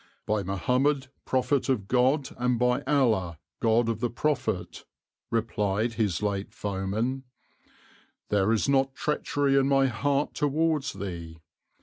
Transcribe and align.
"By 0.25 0.41
Mohammed, 0.41 1.09
Prophet 1.25 1.69
of 1.69 1.87
God, 1.87 2.29
and 2.39 2.57
by 2.57 2.81
Allah, 2.87 3.37
God 3.59 3.87
of 3.87 3.99
the 3.99 4.09
Prophet," 4.09 4.83
replied 5.29 5.93
his 5.93 6.23
late 6.23 6.51
foeman, 6.55 7.23
"there 8.29 8.51
is 8.51 8.67
not 8.67 8.95
treachery 8.95 9.55
in 9.55 9.67
my 9.67 9.85
heart 9.85 10.33
towards 10.33 10.93
thee. 10.93 11.37